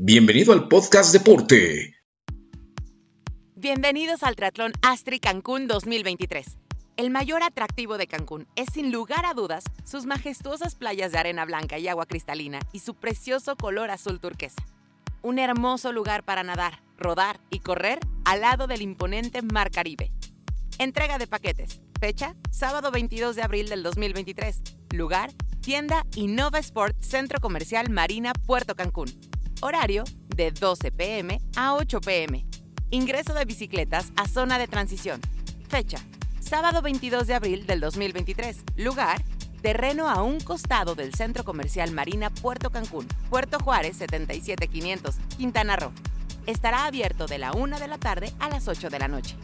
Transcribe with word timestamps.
Bienvenido 0.00 0.52
al 0.52 0.68
podcast 0.68 1.12
Deporte. 1.12 1.96
Bienvenidos 3.56 4.22
al 4.22 4.36
Triatlón 4.36 4.70
Astri 4.80 5.18
Cancún 5.18 5.66
2023. 5.66 6.56
El 6.96 7.10
mayor 7.10 7.42
atractivo 7.42 7.98
de 7.98 8.06
Cancún 8.06 8.46
es 8.54 8.68
sin 8.72 8.92
lugar 8.92 9.26
a 9.26 9.34
dudas 9.34 9.64
sus 9.82 10.06
majestuosas 10.06 10.76
playas 10.76 11.10
de 11.10 11.18
arena 11.18 11.44
blanca 11.44 11.80
y 11.80 11.88
agua 11.88 12.06
cristalina 12.06 12.60
y 12.72 12.78
su 12.78 12.94
precioso 12.94 13.56
color 13.56 13.90
azul 13.90 14.20
turquesa. 14.20 14.62
Un 15.20 15.40
hermoso 15.40 15.90
lugar 15.90 16.22
para 16.22 16.44
nadar, 16.44 16.80
rodar 16.96 17.40
y 17.50 17.58
correr 17.58 17.98
al 18.24 18.42
lado 18.42 18.68
del 18.68 18.82
imponente 18.82 19.42
Mar 19.42 19.72
Caribe. 19.72 20.12
Entrega 20.78 21.18
de 21.18 21.26
paquetes. 21.26 21.80
Fecha, 21.98 22.36
sábado 22.52 22.92
22 22.92 23.34
de 23.34 23.42
abril 23.42 23.68
del 23.68 23.82
2023. 23.82 24.62
Lugar, 24.94 25.32
tienda 25.60 26.06
Innova 26.14 26.60
Sport 26.60 27.02
Centro 27.02 27.40
Comercial 27.40 27.90
Marina 27.90 28.32
Puerto 28.46 28.76
Cancún. 28.76 29.27
Horario 29.60 30.04
de 30.36 30.52
12 30.52 30.92
pm 30.92 31.40
a 31.56 31.74
8 31.74 32.00
pm. 32.00 32.46
Ingreso 32.90 33.34
de 33.34 33.44
bicicletas 33.44 34.12
a 34.14 34.28
zona 34.28 34.56
de 34.56 34.68
transición. 34.68 35.20
Fecha, 35.68 35.98
sábado 36.38 36.80
22 36.80 37.26
de 37.26 37.34
abril 37.34 37.66
del 37.66 37.80
2023. 37.80 38.64
Lugar, 38.76 39.20
terreno 39.60 40.08
a 40.08 40.22
un 40.22 40.38
costado 40.38 40.94
del 40.94 41.12
Centro 41.12 41.42
Comercial 41.42 41.90
Marina 41.90 42.30
Puerto 42.30 42.70
Cancún, 42.70 43.08
Puerto 43.30 43.58
Juárez 43.58 43.96
77500, 43.96 45.16
Quintana 45.36 45.74
Roo. 45.74 45.92
Estará 46.46 46.86
abierto 46.86 47.26
de 47.26 47.38
la 47.38 47.52
1 47.52 47.80
de 47.80 47.88
la 47.88 47.98
tarde 47.98 48.32
a 48.38 48.48
las 48.48 48.68
8 48.68 48.90
de 48.90 48.98
la 49.00 49.08
noche. 49.08 49.34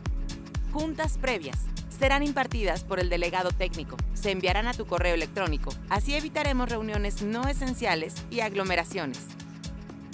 Juntas 0.73 1.19
previas 1.19 1.59
serán 1.89 2.23
impartidas 2.23 2.85
por 2.85 3.01
el 3.01 3.09
delegado 3.11 3.51
técnico. 3.51 3.97
Se 4.15 4.31
enviarán 4.31 4.69
a 4.69 4.75
tu 4.75 4.87
correo 4.87 5.15
electrónico. 5.15 5.75
Así 5.89 6.15
evitaremos 6.15 6.69
reuniones 6.69 7.23
no 7.23 7.49
esenciales 7.49 8.15
y 8.31 8.41
aglomeraciones. 8.41 9.19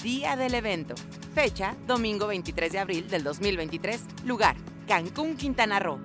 Día 0.03 0.35
del 0.35 0.55
evento. 0.55 0.95
Fecha, 1.35 1.77
domingo 1.87 2.27
23 2.27 2.73
de 2.73 2.79
abril 2.79 3.11
del 3.11 3.23
2023. 3.23 4.01
Lugar, 4.25 4.57
Cancún, 4.89 5.37
Quintana 5.37 5.79
Roo. 5.79 6.01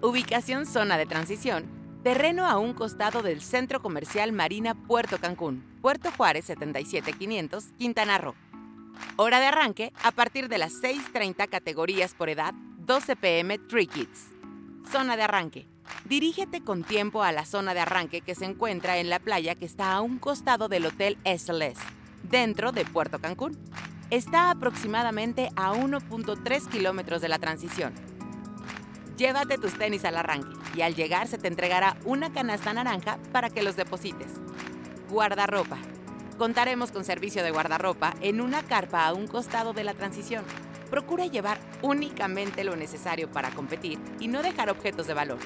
Ubicación, 0.00 0.64
zona 0.64 0.96
de 0.96 1.04
transición. 1.04 1.66
Terreno 2.02 2.46
a 2.46 2.56
un 2.56 2.72
costado 2.72 3.22
del 3.22 3.42
Centro 3.42 3.82
Comercial 3.82 4.32
Marina 4.32 4.74
Puerto 4.74 5.18
Cancún, 5.18 5.62
Puerto 5.82 6.10
Juárez 6.12 6.46
77500, 6.46 7.64
Quintana 7.76 8.16
Roo. 8.16 8.34
Hora 9.16 9.38
de 9.38 9.46
arranque 9.46 9.92
a 10.02 10.10
partir 10.10 10.48
de 10.48 10.56
las 10.56 10.72
6.30 10.82 11.46
categorías 11.50 12.14
por 12.14 12.30
edad, 12.30 12.54
12 12.86 13.16
pm 13.16 13.58
Tree 13.58 13.86
Kids. 13.86 14.28
Zona 14.90 15.18
de 15.18 15.24
arranque. 15.24 15.66
Dirígete 16.06 16.62
con 16.62 16.84
tiempo 16.84 17.22
a 17.22 17.32
la 17.32 17.44
zona 17.44 17.74
de 17.74 17.80
arranque 17.80 18.22
que 18.22 18.34
se 18.34 18.46
encuentra 18.46 18.96
en 18.96 19.10
la 19.10 19.18
playa 19.18 19.56
que 19.56 19.66
está 19.66 19.92
a 19.92 20.00
un 20.00 20.18
costado 20.18 20.68
del 20.68 20.86
Hotel 20.86 21.18
SLS 21.26 22.03
dentro 22.30 22.72
de 22.72 22.84
Puerto 22.84 23.18
Cancún. 23.18 23.56
Está 24.10 24.50
aproximadamente 24.50 25.50
a 25.56 25.72
1.3 25.72 26.68
kilómetros 26.68 27.20
de 27.20 27.28
la 27.28 27.38
transición. 27.38 27.92
Llévate 29.16 29.58
tus 29.58 29.78
tenis 29.78 30.04
al 30.04 30.16
arranque 30.16 30.56
y 30.76 30.82
al 30.82 30.94
llegar 30.94 31.28
se 31.28 31.38
te 31.38 31.48
entregará 31.48 31.96
una 32.04 32.32
canasta 32.32 32.72
naranja 32.72 33.18
para 33.32 33.48
que 33.50 33.62
los 33.62 33.76
deposites. 33.76 34.32
Guardarropa. 35.08 35.78
Contaremos 36.38 36.90
con 36.90 37.04
servicio 37.04 37.44
de 37.44 37.52
guardarropa 37.52 38.14
en 38.20 38.40
una 38.40 38.62
carpa 38.62 39.06
a 39.06 39.12
un 39.12 39.28
costado 39.28 39.72
de 39.72 39.84
la 39.84 39.94
transición. 39.94 40.44
Procura 40.90 41.26
llevar 41.26 41.58
únicamente 41.82 42.64
lo 42.64 42.74
necesario 42.74 43.30
para 43.30 43.50
competir 43.50 43.98
y 44.18 44.26
no 44.26 44.42
dejar 44.42 44.68
objetos 44.68 45.06
de 45.06 45.14
valor. 45.14 45.38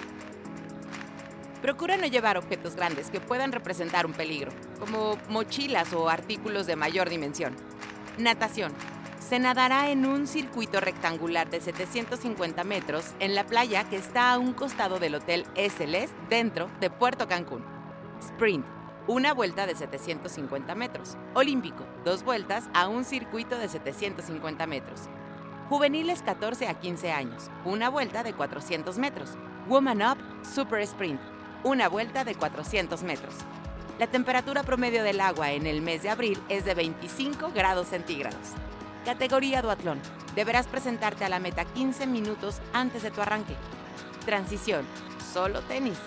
Procura 1.63 1.97
no 1.97 2.07
llevar 2.07 2.39
objetos 2.39 2.77
grandes 2.77 3.11
que 3.11 3.21
puedan 3.21 3.51
representar 3.51 4.07
un 4.07 4.13
peligro, 4.13 4.53
como 4.79 5.19
mochilas 5.29 5.93
o 5.93 6.09
artículos 6.09 6.67
de 6.67 6.77
mayor 6.77 7.11
dimensión. 7.11 7.57
Natación. 8.17 8.73
Se 9.19 9.41
nadará 9.41 9.91
en 9.91 10.07
un 10.07 10.29
circuito 10.29 10.81
rectangular 10.81 11.51
de 11.51 11.61
750 11.61 12.63
metros 12.63 13.13
en 13.19 13.35
la 13.35 13.45
playa 13.45 13.85
que 13.85 13.97
está 13.97 14.33
a 14.33 14.39
un 14.39 14.53
costado 14.53 15.01
del 15.01 15.17
Hotel 15.17 15.45
SLS 15.57 16.13
dentro 16.31 16.71
de 16.81 16.91
Puerto 16.91 17.27
Cancún. 17.27 17.65
Sprint. 18.21 18.65
Una 19.09 19.35
vuelta 19.35 19.67
de 19.67 19.75
750 19.75 20.75
metros. 20.77 21.17
Olímpico. 21.35 21.85
Dos 22.05 22.23
vueltas 22.23 22.69
a 22.73 22.87
un 22.87 23.05
circuito 23.05 23.59
de 23.59 23.69
750 23.69 24.67
metros. 24.67 25.09
Juveniles 25.69 26.23
14 26.23 26.69
a 26.69 26.75
15 26.75 27.11
años. 27.11 27.51
Una 27.65 27.91
vuelta 27.91 28.23
de 28.23 28.33
400 28.33 28.97
metros. 28.99 29.31
Woman 29.69 30.03
Up 30.03 30.19
Super 30.43 30.81
Sprint 30.83 31.21
una 31.65 31.89
vuelta 31.89 32.25
de 32.25 32.35
400 32.35 33.03
metros. 33.03 33.35
La 33.99 34.07
temperatura 34.07 34.63
promedio 34.63 35.03
del 35.03 35.21
agua 35.21 35.53
en 35.53 35.67
el 35.67 35.83
mes 35.83 36.03
de 36.03 36.11
abril 36.11 36.41
es 36.49 36.65
de 36.65 36.75
25 36.75 37.51
grados 37.53 37.89
centígrados. 37.89 38.39
Categoría 39.05 39.61
duatlón. 39.63 40.01
Deberás 40.35 40.67
presentarte 40.67 41.25
a 41.25 41.29
la 41.29 41.41
meta 41.41 41.65
15 41.65 42.07
minutos 42.07 42.61
antes 42.73 43.03
de 43.03 43.11
tu 43.11 43.21
arranque. 43.21 43.55
Transición. 44.25 44.85
Solo 45.33 45.63
tenis. 45.63 45.99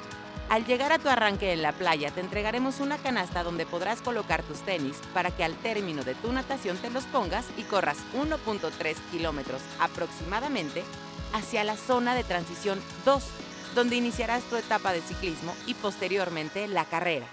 Al 0.49 0.65
llegar 0.65 0.91
a 0.91 0.99
tu 0.99 1.09
arranque 1.09 1.53
en 1.53 1.61
la 1.61 1.71
playa 1.71 2.11
te 2.11 2.19
entregaremos 2.19 2.79
una 2.79 2.97
canasta 2.97 3.43
donde 3.43 3.65
podrás 3.65 4.01
colocar 4.01 4.43
tus 4.43 4.59
tenis 4.59 4.97
para 5.13 5.31
que 5.31 5.43
al 5.43 5.55
término 5.55 6.03
de 6.03 6.15
tu 6.15 6.31
natación 6.31 6.77
te 6.77 6.89
los 6.89 7.05
pongas 7.05 7.45
y 7.57 7.63
corras 7.63 7.97
1.3 8.13 8.95
kilómetros 9.11 9.61
aproximadamente 9.79 10.83
hacia 11.33 11.63
la 11.63 11.77
zona 11.77 12.15
de 12.15 12.25
transición 12.25 12.81
2 13.05 13.23
donde 13.75 13.95
iniciarás 13.95 14.43
tu 14.43 14.55
etapa 14.55 14.91
de 14.93 15.01
ciclismo 15.01 15.53
y 15.65 15.73
posteriormente 15.73 16.67
la 16.67 16.85
carrera. 16.85 17.27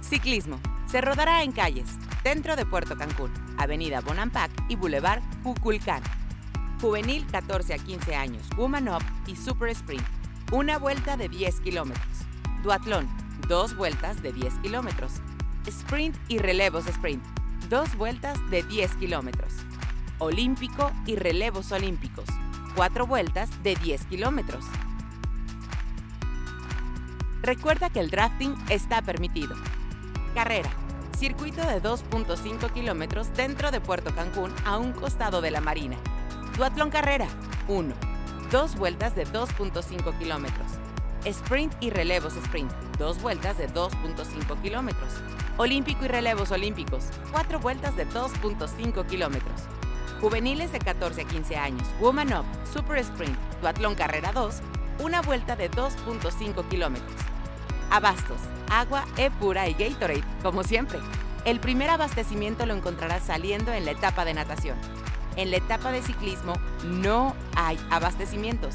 Ciclismo. 0.00 0.60
Se 0.90 1.00
rodará 1.00 1.42
en 1.42 1.50
calles, 1.50 1.88
dentro 2.22 2.54
de 2.54 2.64
Puerto 2.64 2.96
Cancún, 2.96 3.32
Avenida 3.58 4.00
Bonampak 4.00 4.50
y 4.68 4.76
Boulevard 4.76 5.20
Cuculcán. 5.42 6.02
Juvenil 6.80 7.26
14 7.26 7.74
a 7.74 7.78
15 7.78 8.14
años, 8.14 8.48
Woman 8.56 8.88
Up 8.88 9.02
y 9.26 9.34
Super 9.34 9.70
Sprint. 9.70 10.06
Una 10.52 10.78
vuelta 10.78 11.16
de 11.16 11.28
10 11.28 11.60
kilómetros. 11.60 12.06
Duatlón. 12.62 13.08
Dos 13.48 13.76
vueltas 13.76 14.22
de 14.22 14.32
10 14.32 14.54
kilómetros. 14.58 15.14
Sprint 15.66 16.16
y 16.28 16.38
relevos 16.38 16.86
sprint. 16.86 17.22
Dos 17.68 17.96
vueltas 17.96 18.38
de 18.50 18.62
10 18.62 18.94
kilómetros. 18.96 19.52
Olímpico 20.18 20.92
y 21.04 21.16
relevos 21.16 21.72
olímpicos. 21.72 22.26
Cuatro 22.76 23.06
vueltas 23.06 23.50
de 23.64 23.74
10 23.74 24.06
kilómetros. 24.06 24.64
Recuerda 27.42 27.90
que 27.90 28.00
el 28.00 28.10
drafting 28.10 28.54
está 28.70 29.02
permitido. 29.02 29.54
Carrera. 30.34 30.70
Circuito 31.16 31.62
de 31.62 31.82
2.5 31.82 32.72
kilómetros 32.72 33.32
dentro 33.34 33.70
de 33.70 33.80
Puerto 33.80 34.14
Cancún 34.14 34.52
a 34.64 34.76
un 34.76 34.92
costado 34.92 35.40
de 35.40 35.50
la 35.50 35.60
marina. 35.60 35.96
Duatlón 36.56 36.90
Carrera. 36.90 37.26
1. 37.68 37.94
Dos 38.50 38.76
vueltas 38.76 39.14
de 39.14 39.26
2.5 39.26 40.18
kilómetros. 40.18 40.72
Sprint 41.24 41.74
y 41.80 41.90
relevos 41.90 42.36
sprint. 42.36 42.70
Dos 42.98 43.20
vueltas 43.20 43.58
de 43.58 43.68
2.5 43.68 44.60
kilómetros. 44.62 45.12
Olímpico 45.56 46.04
y 46.04 46.08
relevos 46.08 46.50
olímpicos. 46.50 47.06
Cuatro 47.32 47.58
vueltas 47.58 47.96
de 47.96 48.06
2.5 48.08 49.06
kilómetros. 49.06 49.62
Juveniles 50.20 50.72
de 50.72 50.78
14 50.78 51.22
a 51.22 51.24
15 51.24 51.56
años. 51.56 51.88
Woman 52.00 52.32
Up. 52.32 52.44
Super 52.72 52.98
Sprint. 52.98 53.36
Duatlón 53.60 53.94
Carrera 53.94 54.32
2. 54.32 54.62
Una 54.98 55.20
vuelta 55.20 55.56
de 55.56 55.70
2.5 55.70 56.68
kilómetros. 56.68 57.16
Abastos, 57.90 58.38
agua 58.70 59.04
E 59.18 59.30
pura 59.30 59.68
y 59.68 59.74
Gatorade, 59.74 60.24
como 60.42 60.64
siempre. 60.64 60.98
El 61.44 61.60
primer 61.60 61.90
abastecimiento 61.90 62.64
lo 62.64 62.74
encontrarás 62.74 63.22
saliendo 63.24 63.72
en 63.72 63.84
la 63.84 63.90
etapa 63.90 64.24
de 64.24 64.32
natación. 64.32 64.76
En 65.36 65.50
la 65.50 65.58
etapa 65.58 65.92
de 65.92 66.02
ciclismo 66.02 66.54
no 66.82 67.36
hay 67.54 67.78
abastecimientos. 67.90 68.74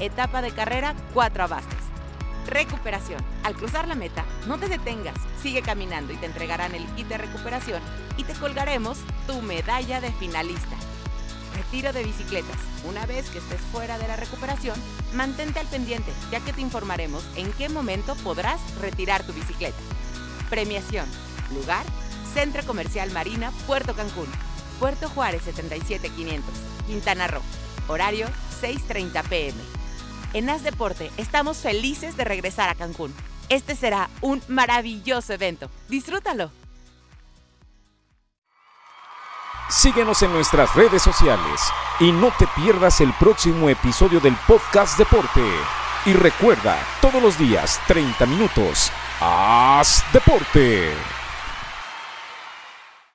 Etapa 0.00 0.42
de 0.42 0.50
carrera, 0.50 0.94
cuatro 1.14 1.44
abastos. 1.44 1.78
Recuperación. 2.48 3.22
Al 3.44 3.54
cruzar 3.54 3.86
la 3.86 3.94
meta, 3.94 4.24
no 4.48 4.58
te 4.58 4.68
detengas, 4.68 5.14
sigue 5.40 5.62
caminando 5.62 6.12
y 6.12 6.16
te 6.16 6.26
entregarán 6.26 6.74
el 6.74 6.84
kit 6.96 7.06
de 7.06 7.18
recuperación 7.18 7.80
y 8.16 8.24
te 8.24 8.34
colgaremos 8.34 8.98
tu 9.28 9.40
medalla 9.40 10.00
de 10.00 10.10
finalista. 10.12 10.76
Retiro 11.70 11.92
de 11.92 12.02
bicicletas. 12.02 12.56
Una 12.84 13.06
vez 13.06 13.30
que 13.30 13.38
estés 13.38 13.60
fuera 13.70 13.96
de 13.96 14.08
la 14.08 14.16
recuperación, 14.16 14.74
mantente 15.14 15.60
al 15.60 15.68
pendiente, 15.68 16.10
ya 16.32 16.40
que 16.40 16.52
te 16.52 16.60
informaremos 16.60 17.22
en 17.36 17.52
qué 17.52 17.68
momento 17.68 18.16
podrás 18.24 18.60
retirar 18.80 19.22
tu 19.22 19.32
bicicleta. 19.32 19.78
Premiación. 20.48 21.06
Lugar. 21.54 21.84
Centro 22.34 22.64
Comercial 22.64 23.12
Marina, 23.12 23.52
Puerto 23.68 23.94
Cancún. 23.94 24.26
Puerto 24.80 25.08
Juárez 25.10 25.42
77500, 25.42 26.52
Quintana 26.88 27.28
Roo. 27.28 27.42
Horario 27.86 28.26
6.30 28.60 29.22
pm. 29.28 29.58
En 30.32 30.50
As 30.50 30.64
Deporte 30.64 31.12
estamos 31.18 31.58
felices 31.58 32.16
de 32.16 32.24
regresar 32.24 32.68
a 32.68 32.74
Cancún. 32.74 33.14
Este 33.48 33.76
será 33.76 34.10
un 34.22 34.42
maravilloso 34.48 35.32
evento. 35.34 35.70
Disfrútalo. 35.88 36.50
Síguenos 39.70 40.20
en 40.22 40.32
nuestras 40.32 40.74
redes 40.74 41.00
sociales 41.00 41.60
y 42.00 42.10
no 42.10 42.32
te 42.36 42.48
pierdas 42.56 43.00
el 43.00 43.12
próximo 43.14 43.68
episodio 43.68 44.18
del 44.18 44.34
podcast 44.48 44.98
Deporte. 44.98 45.44
Y 46.06 46.12
recuerda, 46.12 46.76
todos 47.00 47.22
los 47.22 47.38
días, 47.38 47.80
30 47.86 48.26
minutos, 48.26 48.90
haz 49.20 50.04
deporte. 50.12 50.92